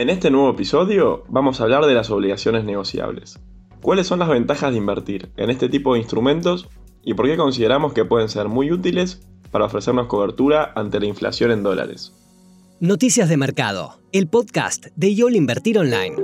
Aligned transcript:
En 0.00 0.08
este 0.08 0.30
nuevo 0.30 0.48
episodio 0.48 1.24
vamos 1.28 1.60
a 1.60 1.64
hablar 1.64 1.84
de 1.84 1.92
las 1.92 2.08
obligaciones 2.08 2.64
negociables. 2.64 3.38
¿Cuáles 3.82 4.06
son 4.06 4.20
las 4.20 4.30
ventajas 4.30 4.70
de 4.70 4.78
invertir 4.78 5.30
en 5.36 5.50
este 5.50 5.68
tipo 5.68 5.92
de 5.92 6.00
instrumentos 6.00 6.70
y 7.04 7.12
por 7.12 7.26
qué 7.26 7.36
consideramos 7.36 7.92
que 7.92 8.06
pueden 8.06 8.30
ser 8.30 8.48
muy 8.48 8.72
útiles 8.72 9.20
para 9.50 9.66
ofrecernos 9.66 10.06
cobertura 10.06 10.72
ante 10.74 11.00
la 11.00 11.04
inflación 11.04 11.50
en 11.50 11.62
dólares? 11.62 12.14
Noticias 12.80 13.28
de 13.28 13.36
Mercado, 13.36 14.00
el 14.12 14.26
podcast 14.26 14.86
de 14.96 15.14
YOL 15.14 15.36
Invertir 15.36 15.78
Online. 15.78 16.16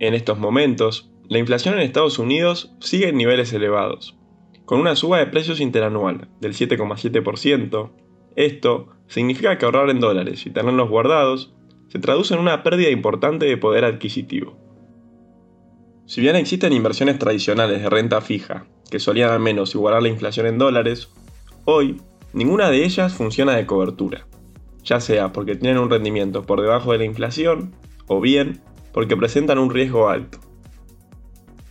En 0.00 0.14
estos 0.14 0.36
momentos, 0.36 1.12
la 1.28 1.38
inflación 1.38 1.74
en 1.74 1.82
Estados 1.82 2.18
Unidos 2.18 2.74
sigue 2.80 3.10
en 3.10 3.16
niveles 3.18 3.52
elevados, 3.52 4.18
con 4.64 4.80
una 4.80 4.96
suba 4.96 5.18
de 5.18 5.28
precios 5.28 5.60
interanual 5.60 6.28
del 6.40 6.54
7,7%. 6.54 7.92
Esto 8.36 8.88
significa 9.08 9.56
que 9.56 9.64
ahorrar 9.64 9.88
en 9.90 9.98
dólares 9.98 10.44
y 10.46 10.50
tenerlos 10.50 10.90
guardados 10.90 11.54
se 11.88 11.98
traduce 11.98 12.34
en 12.34 12.40
una 12.40 12.62
pérdida 12.62 12.90
importante 12.90 13.46
de 13.46 13.56
poder 13.56 13.84
adquisitivo. 13.84 14.58
Si 16.04 16.20
bien 16.20 16.36
existen 16.36 16.72
inversiones 16.72 17.18
tradicionales 17.18 17.82
de 17.82 17.90
renta 17.90 18.20
fija, 18.20 18.66
que 18.90 19.00
solían 19.00 19.30
al 19.30 19.40
menos 19.40 19.74
igualar 19.74 20.02
la 20.02 20.08
inflación 20.08 20.46
en 20.46 20.58
dólares, 20.58 21.08
hoy 21.64 22.00
ninguna 22.32 22.70
de 22.70 22.84
ellas 22.84 23.14
funciona 23.14 23.56
de 23.56 23.66
cobertura, 23.66 24.26
ya 24.84 25.00
sea 25.00 25.32
porque 25.32 25.56
tienen 25.56 25.78
un 25.78 25.90
rendimiento 25.90 26.44
por 26.44 26.60
debajo 26.60 26.92
de 26.92 26.98
la 26.98 27.04
inflación 27.04 27.74
o 28.06 28.20
bien 28.20 28.60
porque 28.92 29.16
presentan 29.16 29.58
un 29.58 29.70
riesgo 29.70 30.08
alto. 30.08 30.38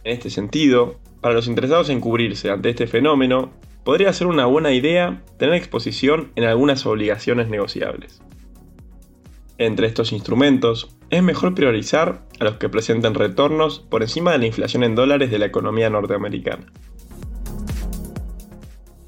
En 0.04 0.14
este 0.14 0.30
sentido, 0.30 0.96
para 1.22 1.36
los 1.36 1.48
interesados 1.48 1.90
en 1.90 2.02
cubrirse 2.02 2.50
ante 2.50 2.70
este 2.70 2.88
fenómeno, 2.88 3.52
podría 3.86 4.12
ser 4.12 4.28
una 4.28 4.48
buena 4.48 4.74
idea 4.74 5.22
tener 5.38 5.54
exposición 5.54 6.32
en 6.36 6.44
algunas 6.44 6.86
obligaciones 6.88 7.48
negociables. 7.48 8.20
Entre 9.60 9.86
estos 9.88 10.12
instrumentos, 10.12 10.98
es 11.12 11.22
mejor 11.22 11.54
priorizar 11.54 12.26
a 12.40 12.44
los 12.44 12.58
que 12.58 12.68
presenten 12.68 13.14
retornos 13.14 13.80
por 13.80 14.02
encima 14.02 14.32
de 14.32 14.40
la 14.40 14.48
inflación 14.48 14.84
en 14.84 14.96
dólares 14.96 15.30
de 15.30 15.38
la 15.38 15.46
economía 15.46 15.90
norteamericana. 15.92 16.66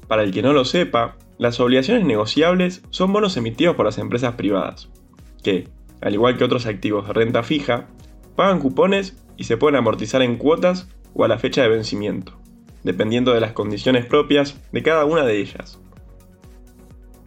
Para 0.06 0.22
el 0.22 0.32
que 0.32 0.42
no 0.42 0.52
lo 0.52 0.64
sepa, 0.64 1.16
las 1.38 1.58
obligaciones 1.58 2.06
negociables 2.06 2.82
son 2.90 3.12
bonos 3.12 3.36
emitidos 3.36 3.74
por 3.74 3.84
las 3.84 3.98
empresas 3.98 4.36
privadas, 4.36 4.88
que, 5.42 5.68
al 6.00 6.14
igual 6.14 6.38
que 6.38 6.44
otros 6.44 6.66
activos 6.66 7.08
de 7.08 7.14
renta 7.14 7.42
fija, 7.42 7.88
pagan 8.36 8.60
cupones 8.60 9.22
y 9.36 9.44
se 9.44 9.56
pueden 9.56 9.76
amortizar 9.76 10.22
en 10.22 10.36
cuotas 10.36 10.88
o 11.14 11.24
a 11.24 11.28
la 11.28 11.38
fecha 11.38 11.62
de 11.62 11.68
vencimiento, 11.68 12.38
dependiendo 12.82 13.32
de 13.32 13.40
las 13.40 13.52
condiciones 13.52 14.06
propias 14.06 14.60
de 14.72 14.82
cada 14.82 15.04
una 15.04 15.24
de 15.24 15.38
ellas. 15.40 15.80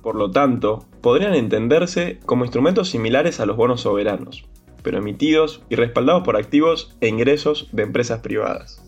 Por 0.01 0.15
lo 0.15 0.31
tanto, 0.31 0.85
podrían 1.01 1.35
entenderse 1.35 2.19
como 2.25 2.45
instrumentos 2.45 2.89
similares 2.89 3.39
a 3.39 3.45
los 3.45 3.57
bonos 3.57 3.81
soberanos, 3.81 4.45
pero 4.83 4.97
emitidos 4.97 5.63
y 5.69 5.75
respaldados 5.75 6.23
por 6.23 6.37
activos 6.37 6.95
e 7.01 7.07
ingresos 7.07 7.69
de 7.71 7.83
empresas 7.83 8.21
privadas. 8.21 8.83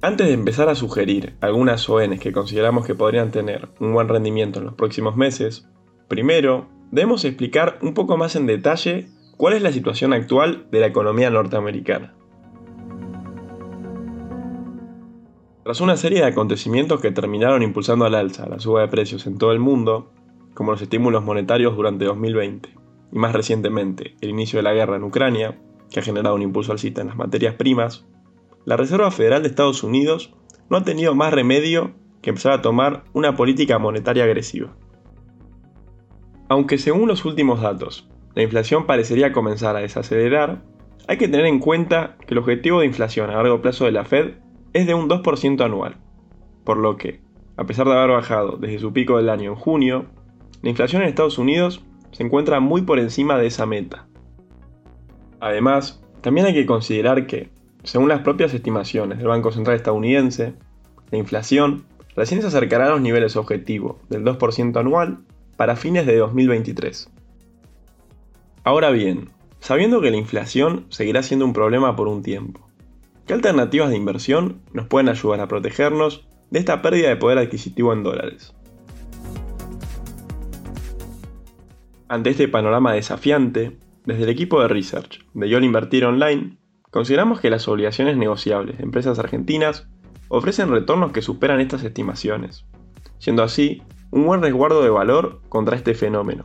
Antes 0.00 0.26
de 0.26 0.34
empezar 0.34 0.68
a 0.68 0.74
sugerir 0.74 1.34
algunas 1.40 1.88
ONs 1.88 2.20
que 2.20 2.32
consideramos 2.32 2.86
que 2.86 2.94
podrían 2.94 3.30
tener 3.30 3.68
un 3.80 3.94
buen 3.94 4.08
rendimiento 4.08 4.58
en 4.58 4.66
los 4.66 4.74
próximos 4.74 5.16
meses, 5.16 5.66
primero 6.08 6.68
debemos 6.90 7.24
explicar 7.24 7.78
un 7.80 7.94
poco 7.94 8.16
más 8.16 8.36
en 8.36 8.46
detalle 8.46 9.08
cuál 9.36 9.54
es 9.54 9.62
la 9.62 9.72
situación 9.72 10.12
actual 10.12 10.66
de 10.70 10.80
la 10.80 10.86
economía 10.86 11.30
norteamericana. 11.30 12.14
Tras 15.64 15.80
una 15.80 15.96
serie 15.96 16.18
de 16.18 16.26
acontecimientos 16.26 17.00
que 17.00 17.10
terminaron 17.10 17.62
impulsando 17.62 18.04
al 18.04 18.14
alza 18.14 18.46
la 18.46 18.60
suba 18.60 18.82
de 18.82 18.88
precios 18.88 19.26
en 19.26 19.38
todo 19.38 19.50
el 19.50 19.60
mundo, 19.60 20.12
como 20.52 20.72
los 20.72 20.82
estímulos 20.82 21.24
monetarios 21.24 21.74
durante 21.74 22.04
2020, 22.04 22.68
y 23.10 23.18
más 23.18 23.32
recientemente 23.32 24.14
el 24.20 24.28
inicio 24.28 24.58
de 24.58 24.64
la 24.64 24.74
guerra 24.74 24.96
en 24.96 25.04
Ucrania, 25.04 25.58
que 25.90 26.00
ha 26.00 26.02
generado 26.02 26.34
un 26.34 26.42
impulso 26.42 26.72
alcista 26.72 27.00
en 27.00 27.06
las 27.06 27.16
materias 27.16 27.54
primas, 27.54 28.06
la 28.66 28.76
Reserva 28.76 29.10
Federal 29.10 29.42
de 29.42 29.48
Estados 29.48 29.82
Unidos 29.82 30.34
no 30.68 30.76
ha 30.76 30.84
tenido 30.84 31.14
más 31.14 31.32
remedio 31.32 31.92
que 32.20 32.28
empezar 32.28 32.52
a 32.52 32.60
tomar 32.60 33.04
una 33.14 33.34
política 33.34 33.78
monetaria 33.78 34.24
agresiva. 34.24 34.76
Aunque 36.50 36.76
según 36.76 37.08
los 37.08 37.24
últimos 37.24 37.62
datos, 37.62 38.06
la 38.34 38.42
inflación 38.42 38.84
parecería 38.84 39.32
comenzar 39.32 39.76
a 39.76 39.80
desacelerar, 39.80 40.62
hay 41.08 41.16
que 41.16 41.28
tener 41.28 41.46
en 41.46 41.58
cuenta 41.58 42.18
que 42.26 42.34
el 42.34 42.38
objetivo 42.38 42.80
de 42.80 42.86
inflación 42.86 43.30
a 43.30 43.36
largo 43.36 43.62
plazo 43.62 43.86
de 43.86 43.92
la 43.92 44.04
Fed 44.04 44.43
es 44.74 44.86
de 44.86 44.94
un 44.94 45.08
2% 45.08 45.64
anual, 45.64 45.96
por 46.64 46.76
lo 46.76 46.96
que, 46.96 47.20
a 47.56 47.64
pesar 47.64 47.86
de 47.86 47.92
haber 47.92 48.10
bajado 48.10 48.56
desde 48.58 48.80
su 48.80 48.92
pico 48.92 49.16
del 49.16 49.30
año 49.30 49.52
en 49.52 49.56
junio, 49.56 50.06
la 50.62 50.70
inflación 50.70 51.02
en 51.02 51.08
Estados 51.08 51.38
Unidos 51.38 51.84
se 52.10 52.24
encuentra 52.24 52.60
muy 52.60 52.82
por 52.82 52.98
encima 52.98 53.38
de 53.38 53.46
esa 53.46 53.66
meta. 53.66 54.06
Además, 55.40 56.02
también 56.20 56.46
hay 56.46 56.54
que 56.54 56.66
considerar 56.66 57.26
que, 57.26 57.50
según 57.84 58.08
las 58.08 58.20
propias 58.20 58.52
estimaciones 58.52 59.18
del 59.18 59.28
Banco 59.28 59.52
Central 59.52 59.76
estadounidense, 59.76 60.54
la 61.10 61.18
inflación 61.18 61.84
recién 62.16 62.40
se 62.40 62.48
acercará 62.48 62.86
a 62.86 62.90
los 62.90 63.00
niveles 63.00 63.36
objetivos 63.36 63.96
del 64.08 64.24
2% 64.24 64.76
anual 64.78 65.18
para 65.56 65.76
fines 65.76 66.06
de 66.06 66.16
2023. 66.16 67.10
Ahora 68.64 68.90
bien, 68.90 69.28
sabiendo 69.60 70.00
que 70.00 70.10
la 70.10 70.16
inflación 70.16 70.86
seguirá 70.88 71.22
siendo 71.22 71.44
un 71.44 71.52
problema 71.52 71.94
por 71.94 72.08
un 72.08 72.22
tiempo, 72.22 72.66
¿Qué 73.26 73.32
alternativas 73.32 73.88
de 73.88 73.96
inversión 73.96 74.60
nos 74.74 74.86
pueden 74.86 75.08
ayudar 75.08 75.40
a 75.40 75.48
protegernos 75.48 76.26
de 76.50 76.58
esta 76.58 76.82
pérdida 76.82 77.08
de 77.08 77.16
poder 77.16 77.38
adquisitivo 77.38 77.94
en 77.94 78.02
dólares? 78.02 78.54
Ante 82.06 82.30
este 82.30 82.48
panorama 82.48 82.92
desafiante, 82.92 83.78
desde 84.04 84.24
el 84.24 84.28
equipo 84.28 84.60
de 84.60 84.68
research 84.68 85.24
de 85.32 85.48
YOL 85.48 85.64
Invertir 85.64 86.04
Online, 86.04 86.58
consideramos 86.90 87.40
que 87.40 87.48
las 87.48 87.66
obligaciones 87.66 88.18
negociables 88.18 88.76
de 88.76 88.84
empresas 88.84 89.18
argentinas 89.18 89.88
ofrecen 90.28 90.68
retornos 90.68 91.12
que 91.12 91.22
superan 91.22 91.60
estas 91.60 91.82
estimaciones, 91.82 92.66
siendo 93.18 93.42
así 93.42 93.82
un 94.10 94.26
buen 94.26 94.42
resguardo 94.42 94.82
de 94.82 94.90
valor 94.90 95.40
contra 95.48 95.76
este 95.76 95.94
fenómeno. 95.94 96.44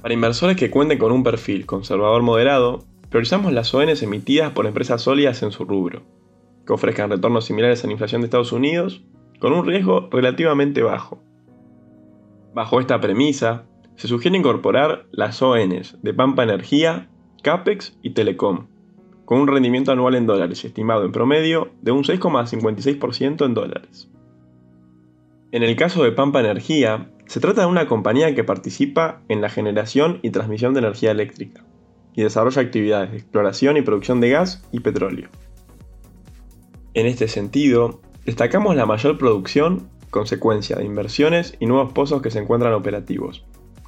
Para 0.00 0.14
inversores 0.14 0.56
que 0.56 0.70
cuenten 0.70 0.98
con 0.98 1.10
un 1.10 1.24
perfil 1.24 1.66
conservador 1.66 2.22
moderado, 2.22 2.84
Priorizamos 3.14 3.52
las 3.52 3.72
ONs 3.72 4.02
emitidas 4.02 4.50
por 4.50 4.66
empresas 4.66 5.02
sólidas 5.02 5.40
en 5.44 5.52
su 5.52 5.64
rubro, 5.64 6.02
que 6.66 6.72
ofrezcan 6.72 7.10
retornos 7.10 7.44
similares 7.44 7.84
a 7.84 7.86
la 7.86 7.92
inflación 7.92 8.20
de 8.20 8.24
Estados 8.24 8.50
Unidos, 8.50 9.04
con 9.38 9.52
un 9.52 9.64
riesgo 9.64 10.08
relativamente 10.10 10.82
bajo. 10.82 11.22
Bajo 12.54 12.80
esta 12.80 13.00
premisa, 13.00 13.66
se 13.94 14.08
sugiere 14.08 14.36
incorporar 14.36 15.06
las 15.12 15.40
ONs 15.40 15.96
de 16.02 16.12
Pampa 16.12 16.42
Energía, 16.42 17.08
CAPEX 17.44 17.96
y 18.02 18.14
Telecom, 18.14 18.66
con 19.24 19.38
un 19.38 19.46
rendimiento 19.46 19.92
anual 19.92 20.16
en 20.16 20.26
dólares 20.26 20.64
estimado 20.64 21.04
en 21.04 21.12
promedio 21.12 21.70
de 21.82 21.92
un 21.92 22.02
6,56% 22.02 23.46
en 23.46 23.54
dólares. 23.54 24.10
En 25.52 25.62
el 25.62 25.76
caso 25.76 26.02
de 26.02 26.10
Pampa 26.10 26.40
Energía, 26.40 27.12
se 27.26 27.38
trata 27.38 27.60
de 27.60 27.68
una 27.68 27.86
compañía 27.86 28.34
que 28.34 28.42
participa 28.42 29.22
en 29.28 29.40
la 29.40 29.50
generación 29.50 30.18
y 30.22 30.30
transmisión 30.30 30.74
de 30.74 30.80
energía 30.80 31.12
eléctrica 31.12 31.64
y 32.14 32.22
desarrolla 32.22 32.62
actividades 32.62 33.10
de 33.10 33.18
exploración 33.18 33.76
y 33.76 33.82
producción 33.82 34.20
de 34.20 34.30
gas 34.30 34.64
y 34.72 34.80
petróleo. 34.80 35.28
En 36.94 37.06
este 37.06 37.26
sentido, 37.28 38.00
destacamos 38.24 38.76
la 38.76 38.86
mayor 38.86 39.18
producción 39.18 39.88
consecuencia 40.10 40.76
de 40.76 40.84
inversiones 40.84 41.56
y 41.58 41.66
nuevos 41.66 41.92
pozos 41.92 42.22
que 42.22 42.30
se 42.30 42.38
encuentran 42.38 42.72
operativos, 42.72 43.44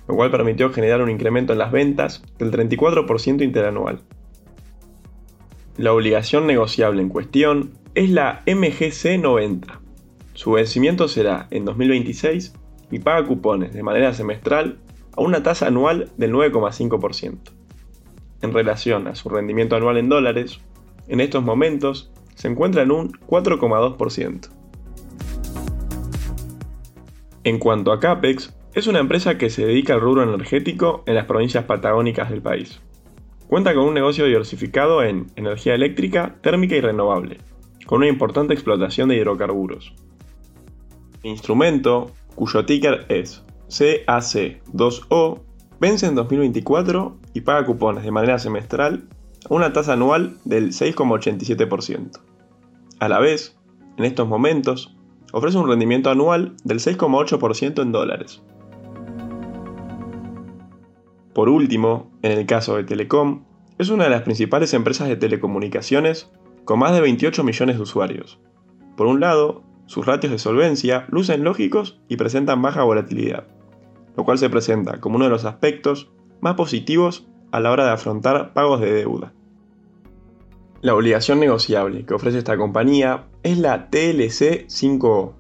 lo 0.08 0.16
cual 0.16 0.32
permitió 0.32 0.72
generar 0.72 1.00
un 1.00 1.10
incremento 1.10 1.52
en 1.52 1.60
las 1.60 1.70
ventas 1.70 2.24
del 2.38 2.50
34% 2.50 3.44
interanual. 3.44 4.00
La 5.76 5.92
obligación 5.92 6.48
negociable 6.48 7.00
en 7.00 7.10
cuestión 7.10 7.74
es 7.94 8.10
la 8.10 8.42
MGC 8.46 9.20
90. 9.20 9.80
Su 10.34 10.52
vencimiento 10.52 11.06
será 11.06 11.46
en 11.50 11.64
2026 11.64 12.54
y 12.90 12.98
paga 12.98 13.26
cupones 13.26 13.72
de 13.72 13.82
manera 13.84 14.12
semestral 14.12 14.78
a 15.16 15.22
una 15.22 15.44
tasa 15.44 15.68
anual 15.68 16.10
del 16.16 16.32
9,5% 16.32 17.55
en 18.42 18.52
relación 18.52 19.06
a 19.06 19.14
su 19.14 19.28
rendimiento 19.28 19.76
anual 19.76 19.96
en 19.96 20.08
dólares, 20.08 20.60
en 21.08 21.20
estos 21.20 21.42
momentos 21.42 22.10
se 22.34 22.48
encuentra 22.48 22.82
en 22.82 22.90
un 22.90 23.12
4,2%. 23.12 24.48
En 27.44 27.58
cuanto 27.58 27.92
a 27.92 28.00
CAPEX, 28.00 28.54
es 28.74 28.86
una 28.86 28.98
empresa 28.98 29.38
que 29.38 29.50
se 29.50 29.64
dedica 29.64 29.94
al 29.94 30.00
rubro 30.00 30.22
energético 30.22 31.02
en 31.06 31.14
las 31.14 31.26
provincias 31.26 31.64
patagónicas 31.64 32.28
del 32.28 32.42
país. 32.42 32.80
Cuenta 33.48 33.72
con 33.74 33.84
un 33.84 33.94
negocio 33.94 34.26
diversificado 34.26 35.02
en 35.02 35.28
energía 35.36 35.74
eléctrica, 35.74 36.36
térmica 36.42 36.74
y 36.74 36.80
renovable, 36.80 37.38
con 37.86 37.98
una 37.98 38.08
importante 38.08 38.52
explotación 38.52 39.08
de 39.08 39.16
hidrocarburos. 39.16 39.94
Instrumento, 41.22 42.10
cuyo 42.34 42.66
ticker 42.66 43.06
es 43.08 43.44
CAC2O, 43.68 45.40
Vence 45.78 46.06
en 46.06 46.14
2024 46.14 47.18
y 47.36 47.42
paga 47.42 47.66
cupones 47.66 48.02
de 48.02 48.10
manera 48.10 48.38
semestral 48.38 49.10
a 49.50 49.52
una 49.52 49.74
tasa 49.74 49.92
anual 49.92 50.38
del 50.46 50.70
6,87%. 50.70 52.18
A 52.98 53.08
la 53.10 53.18
vez, 53.18 53.58
en 53.98 54.06
estos 54.06 54.26
momentos, 54.26 54.96
ofrece 55.32 55.58
un 55.58 55.68
rendimiento 55.68 56.08
anual 56.08 56.56
del 56.64 56.78
6,8% 56.78 57.82
en 57.82 57.92
dólares. 57.92 58.42
Por 61.34 61.50
último, 61.50 62.10
en 62.22 62.32
el 62.32 62.46
caso 62.46 62.76
de 62.76 62.84
Telecom, 62.84 63.44
es 63.76 63.90
una 63.90 64.04
de 64.04 64.10
las 64.10 64.22
principales 64.22 64.72
empresas 64.72 65.06
de 65.06 65.16
telecomunicaciones 65.16 66.32
con 66.64 66.78
más 66.78 66.94
de 66.94 67.02
28 67.02 67.44
millones 67.44 67.76
de 67.76 67.82
usuarios. 67.82 68.40
Por 68.96 69.08
un 69.08 69.20
lado, 69.20 69.62
sus 69.84 70.06
ratios 70.06 70.32
de 70.32 70.38
solvencia 70.38 71.04
lucen 71.10 71.44
lógicos 71.44 72.00
y 72.08 72.16
presentan 72.16 72.62
baja 72.62 72.82
volatilidad, 72.82 73.46
lo 74.16 74.24
cual 74.24 74.38
se 74.38 74.48
presenta 74.48 75.02
como 75.02 75.16
uno 75.16 75.26
de 75.26 75.32
los 75.32 75.44
aspectos 75.44 76.10
más 76.40 76.54
positivos 76.54 77.26
a 77.52 77.60
la 77.60 77.70
hora 77.70 77.84
de 77.84 77.92
afrontar 77.92 78.52
pagos 78.52 78.80
de 78.80 78.92
deuda. 78.92 79.32
La 80.82 80.94
obligación 80.94 81.40
negociable 81.40 82.04
que 82.04 82.14
ofrece 82.14 82.38
esta 82.38 82.56
compañía 82.56 83.26
es 83.42 83.58
la 83.58 83.88
TLC 83.90 84.66
5O. 84.68 85.32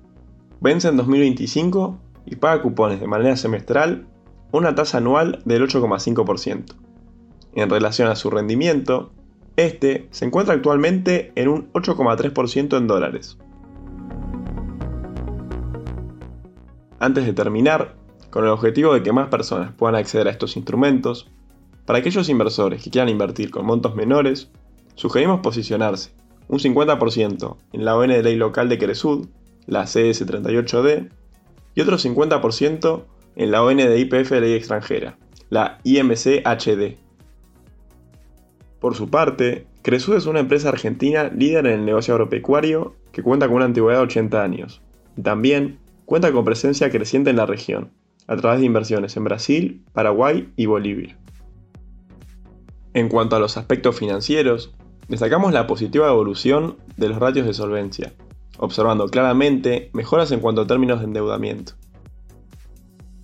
Vence 0.60 0.88
en 0.88 0.96
2025 0.96 1.98
y 2.24 2.36
paga 2.36 2.62
cupones 2.62 3.00
de 3.00 3.06
manera 3.06 3.36
semestral 3.36 4.06
una 4.52 4.74
tasa 4.74 4.98
anual 4.98 5.42
del 5.44 5.62
8,5%. 5.68 6.74
En 7.54 7.70
relación 7.70 8.08
a 8.08 8.16
su 8.16 8.30
rendimiento, 8.30 9.12
este 9.56 10.08
se 10.10 10.24
encuentra 10.24 10.54
actualmente 10.54 11.32
en 11.34 11.48
un 11.48 11.72
8,3% 11.72 12.76
en 12.76 12.86
dólares. 12.86 13.38
Antes 16.98 17.26
de 17.26 17.32
terminar, 17.32 17.95
con 18.36 18.44
el 18.44 18.50
objetivo 18.50 18.92
de 18.92 19.02
que 19.02 19.14
más 19.14 19.28
personas 19.28 19.72
puedan 19.72 19.94
acceder 19.94 20.28
a 20.28 20.30
estos 20.30 20.58
instrumentos, 20.58 21.26
para 21.86 22.00
aquellos 22.00 22.28
inversores 22.28 22.82
que 22.82 22.90
quieran 22.90 23.08
invertir 23.08 23.50
con 23.50 23.64
montos 23.64 23.94
menores, 23.94 24.50
sugerimos 24.94 25.40
posicionarse 25.40 26.10
un 26.46 26.58
50% 26.58 27.56
en 27.72 27.84
la 27.86 27.96
ON 27.96 28.08
de 28.08 28.22
ley 28.22 28.36
local 28.36 28.68
de 28.68 28.76
Cresud, 28.76 29.26
la 29.64 29.84
CS38D, 29.84 31.08
y 31.74 31.80
otro 31.80 31.96
50% 31.96 33.04
en 33.36 33.50
la 33.50 33.64
ON 33.64 33.78
de 33.78 33.98
IPF 34.00 34.28
de 34.28 34.40
ley 34.42 34.52
extranjera, 34.52 35.16
la 35.48 35.78
IMC-HD. 35.84 36.98
Por 38.80 38.96
su 38.96 39.08
parte, 39.08 39.66
Cresud 39.80 40.14
es 40.14 40.26
una 40.26 40.40
empresa 40.40 40.68
argentina 40.68 41.30
líder 41.34 41.68
en 41.68 41.78
el 41.78 41.86
negocio 41.86 42.12
agropecuario 42.12 42.96
que 43.12 43.22
cuenta 43.22 43.46
con 43.46 43.56
una 43.56 43.64
antigüedad 43.64 44.00
de 44.00 44.04
80 44.04 44.42
años. 44.42 44.82
Y 45.16 45.22
también 45.22 45.78
cuenta 46.04 46.32
con 46.32 46.44
presencia 46.44 46.90
creciente 46.90 47.30
en 47.30 47.36
la 47.36 47.46
región, 47.46 47.92
a 48.26 48.36
través 48.36 48.60
de 48.60 48.66
inversiones 48.66 49.16
en 49.16 49.24
Brasil, 49.24 49.84
Paraguay 49.92 50.52
y 50.56 50.66
Bolivia. 50.66 51.16
En 52.94 53.08
cuanto 53.08 53.36
a 53.36 53.38
los 53.38 53.56
aspectos 53.56 53.98
financieros, 53.98 54.74
destacamos 55.08 55.52
la 55.52 55.66
positiva 55.66 56.08
evolución 56.08 56.76
de 56.96 57.08
los 57.08 57.18
ratios 57.18 57.46
de 57.46 57.54
solvencia, 57.54 58.12
observando 58.58 59.08
claramente 59.08 59.90
mejoras 59.92 60.32
en 60.32 60.40
cuanto 60.40 60.62
a 60.62 60.66
términos 60.66 61.00
de 61.00 61.06
endeudamiento. 61.06 61.74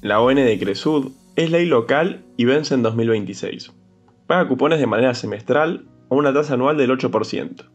La 0.01 0.21
ON 0.21 0.35
de 0.35 0.59
Cresud 0.59 1.13
es 1.37 1.51
ley 1.51 1.67
local 1.67 2.25
y 2.37 2.45
vence 2.45 2.75
en 2.75 2.83
2026. 2.83 3.73
Paga 4.27 4.49
cupones 4.49 4.79
de 4.79 4.87
manera 4.87 5.15
semestral 5.15 5.87
a 6.11 6.15
una 6.15 6.33
tasa 6.35 6.55
anual 6.55 6.77
del 6.77 6.91
8% 6.91 7.71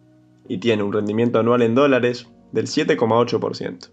y 0.47 0.57
tiene 0.59 0.83
un 0.83 0.93
rendimiento 0.93 1.39
anual 1.39 1.61
en 1.61 1.75
dólares 1.75 2.27
del 2.51 2.67
7,8%. 2.67 3.89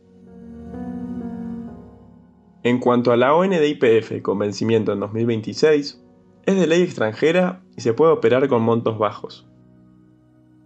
En 2.64 2.78
cuanto 2.78 3.12
a 3.12 3.19
la 3.19 3.34
ON 3.34 3.50
de 3.50 3.69
IPF 3.69 4.22
con 4.22 4.38
vencimiento 4.38 4.94
en 4.94 5.00
2026, 5.00 6.02
es 6.46 6.56
de 6.56 6.66
ley 6.66 6.81
extranjera 6.81 7.62
y 7.76 7.82
se 7.82 7.93
puede 7.93 8.12
operar 8.12 8.49
con 8.49 8.62
montos 8.62 8.96
bajos. 8.96 9.46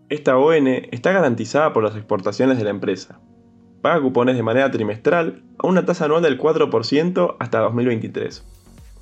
Esta 0.08 0.38
ON 0.38 0.68
está 0.68 1.10
garantizada 1.10 1.72
por 1.72 1.82
las 1.82 1.96
exportaciones 1.96 2.56
de 2.56 2.62
la 2.62 2.70
empresa. 2.70 3.20
Paga 3.82 4.00
cupones 4.00 4.36
de 4.36 4.44
manera 4.44 4.70
trimestral 4.70 5.42
a 5.58 5.66
una 5.66 5.84
tasa 5.86 6.04
anual 6.04 6.22
del 6.22 6.38
4% 6.38 7.36
hasta 7.40 7.58
2023, 7.58 8.46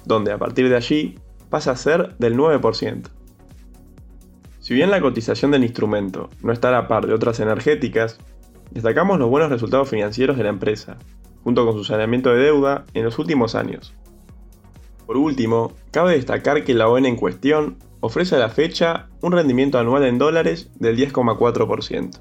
donde 0.06 0.32
a 0.32 0.38
partir 0.38 0.70
de 0.70 0.76
allí 0.76 1.18
pasa 1.50 1.72
a 1.72 1.76
ser 1.76 2.16
del 2.16 2.34
9%. 2.34 3.10
Si 4.58 4.72
bien 4.72 4.90
la 4.90 5.02
cotización 5.02 5.50
del 5.50 5.64
instrumento 5.64 6.30
no 6.40 6.50
está 6.50 6.68
a 6.68 6.72
la 6.72 6.88
par 6.88 7.06
de 7.06 7.12
otras 7.12 7.40
energéticas, 7.40 8.18
destacamos 8.70 9.18
los 9.18 9.28
buenos 9.28 9.50
resultados 9.50 9.90
financieros 9.90 10.38
de 10.38 10.44
la 10.44 10.48
empresa, 10.48 10.96
junto 11.46 11.64
con 11.64 11.74
su 11.74 11.84
saneamiento 11.84 12.30
de 12.30 12.42
deuda 12.42 12.86
en 12.92 13.04
los 13.04 13.20
últimos 13.20 13.54
años. 13.54 13.94
Por 15.06 15.16
último, 15.16 15.74
cabe 15.92 16.14
destacar 16.14 16.64
que 16.64 16.74
la 16.74 16.88
ON 16.88 17.06
en 17.06 17.14
cuestión 17.14 17.76
ofrece 18.00 18.34
a 18.34 18.40
la 18.40 18.48
fecha 18.48 19.06
un 19.20 19.30
rendimiento 19.30 19.78
anual 19.78 20.02
en 20.02 20.18
dólares 20.18 20.70
del 20.80 20.96
10,4%. 20.96 22.18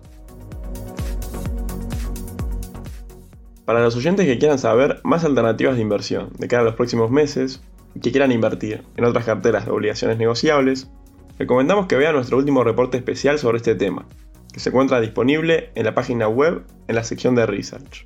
Para 3.65 3.79
los 3.79 3.95
oyentes 3.95 4.27
que 4.27 4.37
quieran 4.37 4.59
saber 4.59 5.01
más 5.03 5.25
alternativas 5.25 5.75
de 5.75 5.81
inversión 5.81 6.29
de 6.37 6.47
cara 6.47 6.61
a 6.61 6.65
los 6.65 6.75
próximos 6.75 7.09
meses 7.09 7.63
y 7.95 8.01
que 8.01 8.11
quieran 8.11 8.31
invertir 8.31 8.83
en 8.95 9.05
otras 9.05 9.25
carteras 9.25 9.65
de 9.65 9.71
obligaciones 9.71 10.19
negociables, 10.19 10.87
recomendamos 11.39 11.87
que 11.87 11.95
vean 11.95 12.13
nuestro 12.13 12.37
último 12.37 12.63
reporte 12.63 12.97
especial 12.97 13.39
sobre 13.39 13.57
este 13.57 13.73
tema, 13.73 14.05
que 14.53 14.59
se 14.59 14.69
encuentra 14.69 15.01
disponible 15.01 15.71
en 15.73 15.85
la 15.85 15.95
página 15.95 16.27
web 16.27 16.61
en 16.87 16.93
la 16.93 17.03
sección 17.03 17.33
de 17.33 17.47
Research. 17.47 18.05